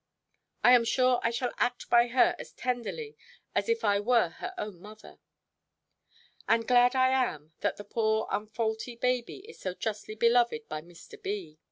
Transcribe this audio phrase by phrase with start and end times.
[0.63, 3.15] I am sure I shall act by her as tenderly
[3.53, 5.19] as if I was her own mother.
[6.47, 11.21] And glad I am, that the poor unfaulty baby is so justly beloved by Mr.
[11.21, 11.59] B.